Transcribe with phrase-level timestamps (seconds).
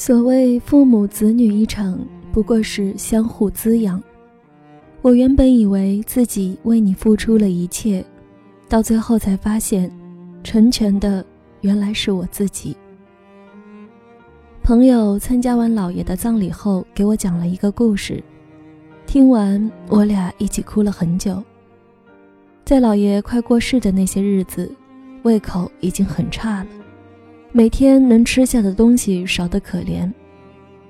[0.00, 1.98] 所谓父母子女一场，
[2.30, 4.00] 不过是相互滋养。
[5.02, 8.04] 我原本以为自己为你付出了一切，
[8.68, 9.90] 到最后才发现，
[10.44, 11.26] 成全的
[11.62, 12.76] 原来是我自己。
[14.62, 18.22] 朋友参加完姥爷的葬礼后，给我讲了一个故事，
[19.04, 21.42] 听完我俩一起哭了很久。
[22.64, 24.72] 在姥爷快过世的那些日子，
[25.24, 26.70] 胃口已经很差了。
[27.50, 30.10] 每天能吃下的东西少得可怜，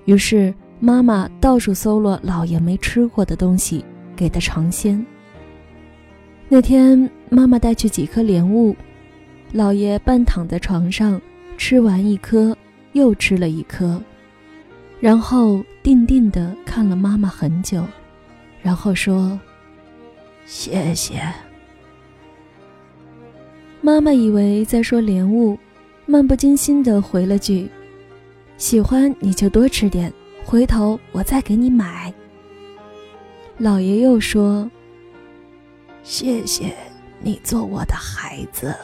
[0.07, 3.85] 于是妈妈到处搜罗姥爷没吃过的东西
[4.17, 5.05] 给他尝鲜。
[6.49, 8.75] 那天妈妈带去几颗莲雾，
[9.55, 11.21] 姥爷半躺在床上，
[11.57, 12.57] 吃完一颗
[12.93, 14.03] 又吃了一颗，
[14.99, 17.85] 然后定定地看了妈妈很久，
[18.63, 19.39] 然后说
[20.45, 21.23] ：“谢谢。”
[23.81, 25.57] 妈妈以为在说莲雾。
[26.11, 27.69] 漫不经心地回了句
[28.57, 30.11] ：“喜欢你就多吃点，
[30.43, 32.11] 回头我再给你买。”
[33.59, 34.71] 老爷又说
[36.03, 36.75] ：“谢谢
[37.21, 38.75] 你做我的孩子。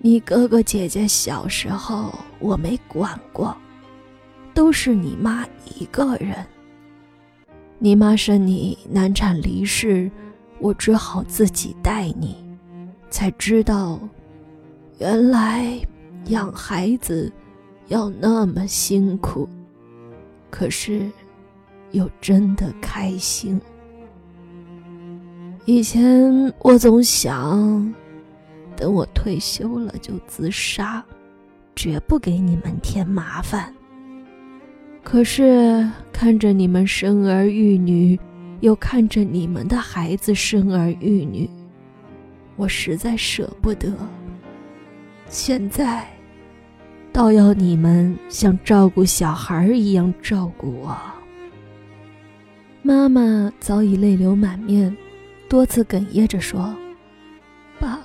[0.00, 3.56] 你哥哥姐姐小时候我没管过，
[4.52, 6.44] 都是你妈一个人。
[7.78, 10.10] 你妈生你难产离世，
[10.58, 12.36] 我只好自己带你，
[13.08, 13.98] 才知道。”
[15.02, 15.76] 原来
[16.26, 17.32] 养孩子
[17.88, 19.48] 要那么辛苦，
[20.48, 21.10] 可是
[21.90, 23.60] 又真的开心。
[25.64, 27.92] 以前我总想，
[28.76, 31.04] 等我退休了就自杀，
[31.74, 33.74] 绝不给你们添麻烦。
[35.02, 38.16] 可是看着你们生儿育女，
[38.60, 41.50] 又看着你们的孩子生儿育女，
[42.54, 43.92] 我实在舍不得。
[45.32, 46.06] 现在，
[47.10, 50.94] 倒要你们像照顾小孩一样照顾我。
[52.82, 54.94] 妈妈早已泪流满面，
[55.48, 56.76] 多次哽咽着说
[57.80, 57.98] ：“爸，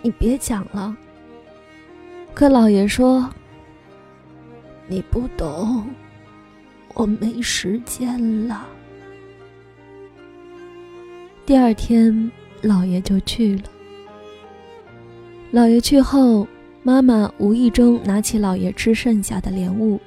[0.00, 0.96] 你别讲了。”
[2.34, 3.28] 可老爷说
[4.86, 5.90] ：“你不懂，
[6.94, 8.64] 我没时间了。”
[11.44, 12.30] 第二天，
[12.62, 13.64] 老爷就去了。
[15.50, 16.46] 老爷去后。
[16.82, 20.00] 妈妈无意中拿起姥爷吃剩下的莲雾，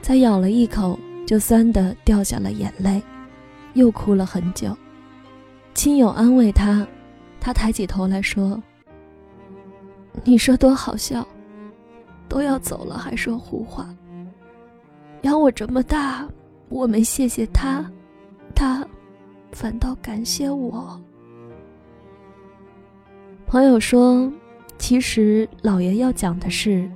[0.00, 3.02] 才咬了一口，就酸得掉下了眼泪，
[3.74, 4.74] 又哭了很久。
[5.74, 6.86] 亲友安慰他，
[7.38, 8.62] 他抬起头来说
[10.24, 11.26] ：“你说多好笑，
[12.28, 13.94] 都要走了还说胡话。
[15.20, 16.26] 养我这么大，
[16.70, 17.84] 我没谢谢他，
[18.54, 18.82] 他
[19.52, 20.98] 反倒感谢我。”
[23.46, 24.32] 朋友说。
[24.78, 26.88] 其实，老爷要讲的是，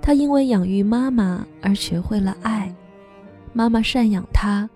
[0.00, 2.72] 他因为养育妈妈而学会了爱，
[3.52, 4.68] 妈妈赡养他，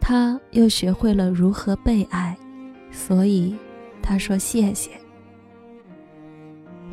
[0.00, 2.36] 他又学会了如何被爱，
[2.90, 3.54] 所以
[4.02, 4.90] 他说谢谢。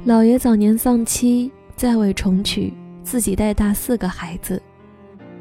[0.05, 4.61] 老爷早年丧妻，再未重娶，自己带大四个孩子，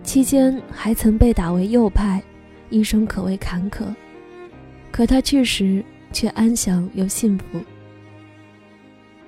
[0.02, 2.22] 期间还曾被打为右派，
[2.70, 3.84] 一生可谓坎坷，
[4.90, 7.60] 可他去时却安详又幸福。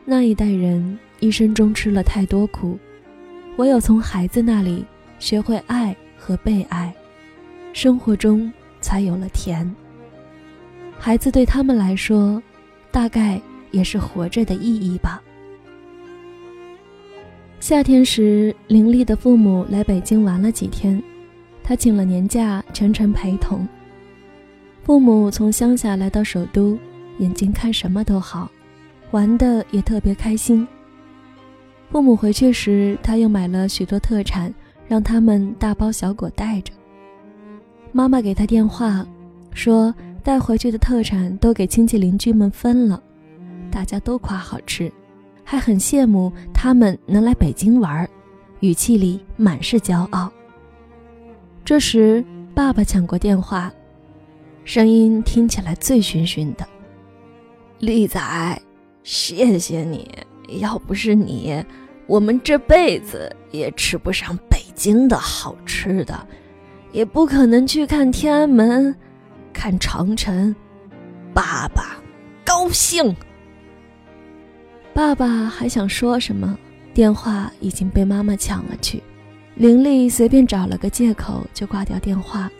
[0.07, 2.79] 那一代人一生中吃了太多苦，
[3.57, 4.85] 唯有从孩子那里
[5.19, 6.93] 学会爱和被爱，
[7.73, 9.75] 生活中才有了甜。
[10.99, 12.43] 孩子对他们来说，
[12.91, 15.23] 大概也是活着的意义吧。
[17.61, 21.03] 夏天时，林丽的父母来北京玩了几天，
[21.63, 23.67] 他请了年假，全程陪同。
[24.83, 26.79] 父母从乡下来到首都，
[27.21, 28.51] 眼睛看什么都好。
[29.15, 30.67] 玩的也特别开心。
[31.89, 34.53] 父母回去时，他又买了许多特产，
[34.89, 36.73] 让他们大包小裹带着。
[37.93, 39.07] 妈妈给他电话，
[39.53, 39.95] 说
[40.25, 43.01] 带回去的特产都给亲戚邻居们分了，
[43.71, 44.93] 大家都夸好吃，
[45.45, 48.11] 还很羡慕他们能来北京玩，
[48.59, 50.29] 语气里满是骄傲。
[51.65, 53.73] 这时，爸爸抢过电话，
[54.65, 56.67] 声音听起来醉醺醺的
[57.79, 58.21] ：“丽仔。”
[59.05, 60.11] 谢谢你，
[60.61, 61.63] 要不是你，
[62.07, 66.27] 我们这辈子也吃不上北京的好吃的，
[66.91, 68.97] 也不可能去看天安门，
[69.53, 70.57] 看长城。
[71.35, 71.97] 爸爸，
[72.47, 73.15] 高兴。
[74.95, 76.57] 爸爸还想说什么，
[76.95, 79.03] 电话已经被妈妈抢了去。
[79.55, 82.51] 林丽随便找了个借口就挂掉电话。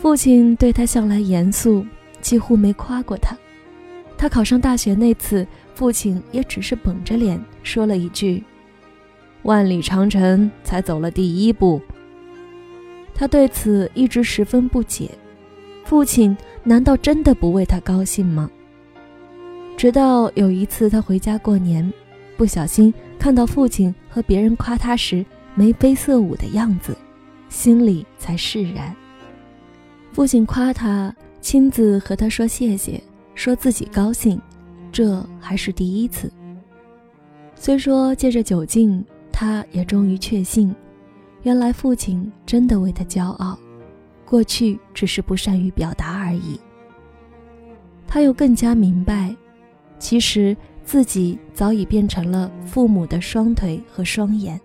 [0.00, 1.86] 父亲对他向来严肃，
[2.20, 3.34] 几乎没夸过他。
[4.22, 8.40] 他考上大学那次，父亲也只是绷着脸说了一句
[9.42, 11.82] ：“万里长城才走了第一步。
[13.12, 15.10] 他对此一直十分不解，
[15.84, 18.48] 父亲难道真的不为他高兴吗？
[19.76, 21.92] 直到有一次他回家过年，
[22.36, 25.26] 不小心看到父亲和别人夸他时
[25.56, 26.96] 眉飞色舞的样子，
[27.48, 28.94] 心里才释然。
[30.12, 33.02] 父亲夸他，亲自和他说谢谢，
[33.34, 34.40] 说自己高兴，
[34.90, 36.32] 这还是第一次。
[37.54, 40.74] 虽说借着酒劲，他也终于确信，
[41.42, 43.58] 原来父亲真的为他骄傲，
[44.24, 46.60] 过去只是不善于表达而已。
[48.06, 49.34] 他又更加明白，
[49.98, 54.60] 其实自己早已变成了父母的双腿和双眼，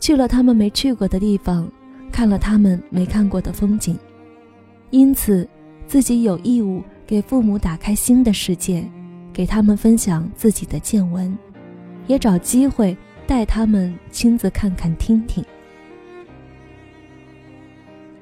[0.00, 1.70] 去了他们没去过的地方，
[2.10, 3.96] 看了他们没看过的风景。
[4.90, 5.48] 因此，
[5.86, 8.84] 自己有义务给父母打开新的世界，
[9.32, 11.36] 给他们分享自己的见闻，
[12.06, 12.96] 也找机会
[13.26, 15.44] 带他们亲自看看听听。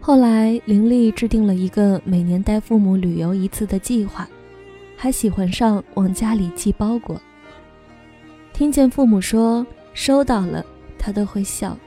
[0.00, 4.28] 后来，林丽制定了一个每年带父母旅游一次的计划，
[4.96, 7.20] 还喜欢上往家里寄包裹。
[8.52, 9.64] 听见父母说
[9.94, 10.66] 收到了，
[10.98, 11.78] 他都会笑，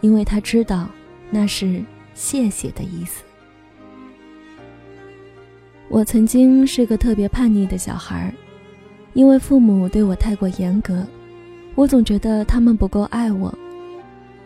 [0.00, 0.88] 因为他知道
[1.30, 1.84] 那是
[2.14, 3.22] 谢谢的意思。
[5.90, 8.32] 我曾经是个特别叛逆的小孩，
[9.14, 11.06] 因为父母对我太过严格，
[11.74, 13.52] 我总觉得他们不够爱我。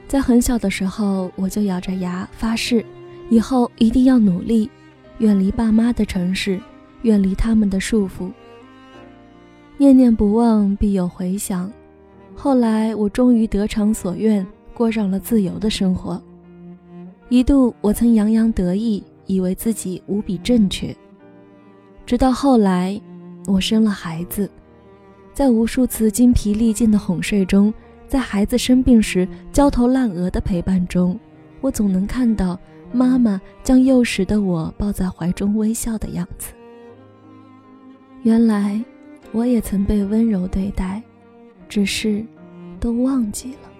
[0.06, 2.84] 在很小的时候，我就咬着牙发誓，
[3.28, 4.70] 以后一定要努力，
[5.18, 6.60] 远离爸妈的城市，
[7.02, 8.30] 远离他们的束缚。
[9.78, 11.70] 念念不忘，必有回响。
[12.36, 16.22] 后来，我终于得偿所愿，过上了自由的生活。
[17.28, 20.94] 一度，我曾洋洋得意，以为自己无比正确。
[22.12, 23.00] 直到后来，
[23.46, 24.50] 我生了孩子，
[25.32, 27.72] 在无数次精疲力尽的哄睡中，
[28.06, 31.18] 在孩子生病时焦头烂额的陪伴中，
[31.62, 32.60] 我总能看到
[32.92, 36.52] 妈妈将幼时的我抱在怀中微笑的样子。
[38.24, 38.78] 原来，
[39.32, 41.02] 我也曾被温柔对待，
[41.66, 42.22] 只是
[42.78, 43.70] 都忘记了。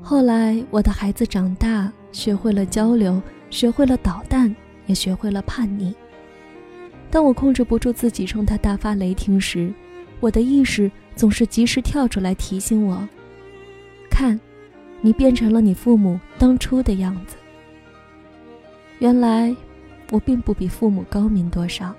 [0.00, 4.56] 后来，我的孩子长大，学会了交流，学会了捣蛋，
[4.86, 5.94] 也学会了叛逆。
[7.10, 9.72] 当我控制不住自己冲他大发雷霆时，
[10.20, 13.08] 我的意识总是及时跳出来提醒我
[14.10, 14.38] ：“看，
[15.00, 17.36] 你变成了你父母当初的样子。”
[19.00, 19.54] 原来，
[20.10, 21.94] 我并不比父母高明多少。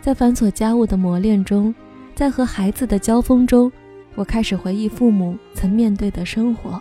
[0.00, 1.74] 在繁琐家务的磨练中，
[2.14, 3.70] 在和孩子的交锋中，
[4.14, 6.80] 我开始回忆父母曾面对的生活。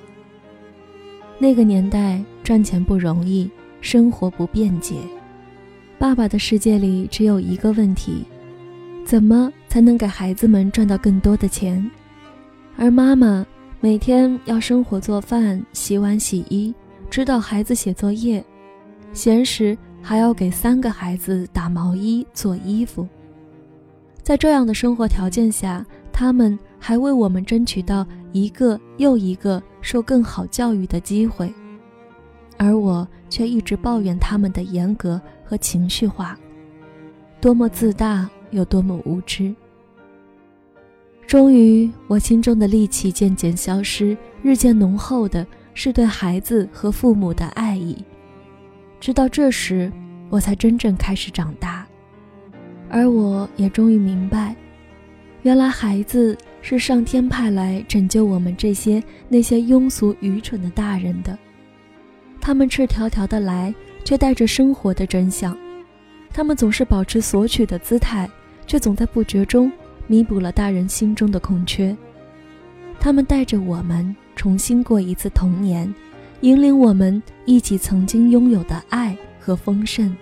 [1.37, 3.49] 那个年代赚钱不容易，
[3.81, 4.95] 生活不便捷。
[5.97, 8.25] 爸爸的世界里只有一个问题：
[9.05, 11.89] 怎么才能给孩子们赚到更多的钱？
[12.77, 13.45] 而妈妈
[13.79, 16.73] 每天要生火做饭、洗碗洗衣，
[17.09, 18.43] 指导孩子写作业，
[19.13, 23.07] 闲时还要给三个孩子打毛衣、做衣服。
[24.21, 31.53] 在这样的生活条件下，他们还为我们争取到一个又一个受更好教育的机会，
[32.57, 35.21] 而我却一直抱怨他们的严格。
[35.45, 36.37] 和情绪化，
[37.39, 39.53] 多么自大，又多么无知。
[41.27, 48.03] 终于，我心中的戾气渐渐消失，日渐浓厚的是对孩子和父母的爱意。
[48.99, 49.91] 直到这时，
[50.29, 51.85] 我才真正开始长大，
[52.89, 54.55] 而我也终于明白，
[55.43, 61.37] 原来孩子是上天派来拯救我们这些那些庸俗愚蠢的大人的。
[62.41, 63.73] 他们赤条条的来。
[64.05, 65.57] 却带着生活的真相，
[66.31, 68.29] 他们总是保持索取的姿态，
[68.65, 69.69] 却总在不觉中
[70.07, 71.93] 弥补了大人心中的空缺。
[72.99, 75.93] 他们带着我们重新过一次童年，
[76.41, 80.15] 引领我们忆起曾经拥有的爱和丰盛。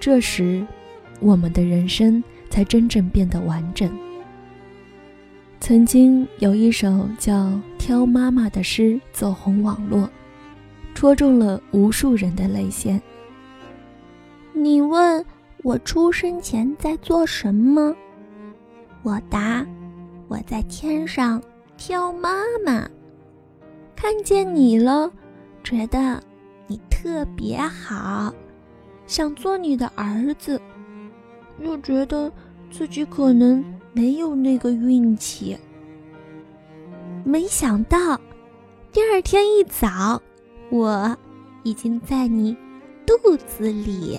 [0.00, 0.66] 这时，
[1.20, 3.88] 我们的人生才真正变得完整。
[5.60, 7.32] 曾经有一首叫
[7.78, 10.10] 《挑妈妈》的诗走红网络。
[11.02, 13.02] 戳中了无数人的泪腺。
[14.52, 15.26] 你问
[15.64, 17.92] 我出生前在做什么？
[19.02, 19.66] 我答：
[20.28, 21.42] 我在天上
[21.76, 22.88] 挑妈妈。
[23.96, 25.10] 看见你了，
[25.64, 26.22] 觉得
[26.68, 28.32] 你特别好，
[29.08, 30.62] 想做你的儿子，
[31.58, 32.32] 又觉得
[32.70, 35.58] 自己可能没有那个运气。
[37.24, 38.16] 没想到，
[38.92, 40.22] 第二天一早。
[40.72, 41.14] 我
[41.64, 42.56] 已经在你
[43.04, 44.18] 肚子里，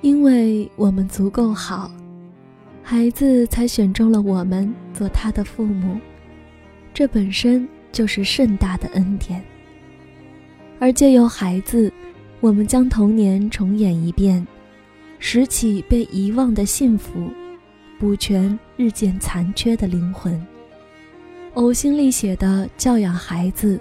[0.00, 1.88] 因为我们足够好，
[2.82, 5.96] 孩子才选中了我们做他的父母，
[6.92, 9.40] 这本身就是甚大的恩典。
[10.80, 11.92] 而借由孩子，
[12.40, 14.44] 我们将童年重演一遍，
[15.20, 17.30] 拾起被遗忘的幸福，
[17.96, 20.44] 补全日渐残缺的灵魂。
[21.54, 23.80] 呕心沥血的教养孩子，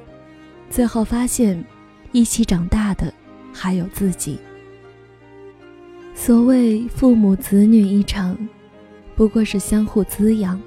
[0.69, 1.63] 最后发现，
[2.11, 3.13] 一起长大的
[3.51, 4.39] 还有自己。
[6.15, 8.37] 所谓父母子女一场。
[9.15, 10.59] 不过是相互滋养。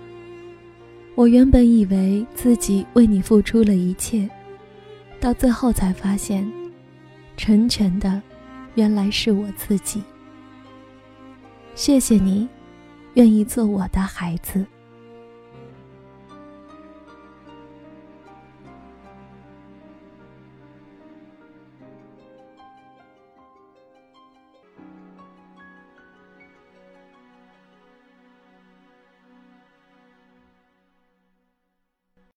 [1.17, 4.31] 我原本以为自己为你付出了一切，
[5.19, 6.49] 到最后才发现，
[7.37, 8.23] 成全的
[8.77, 10.01] 原来是我自己。
[11.75, 12.49] 谢谢你，
[13.15, 14.65] 愿意做我的孩子。